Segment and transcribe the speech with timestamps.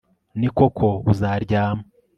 [0.39, 1.83] Ni koko uzaryama